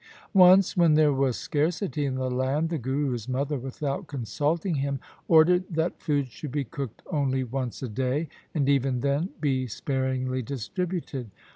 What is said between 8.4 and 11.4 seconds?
and even then be sparingly distributed.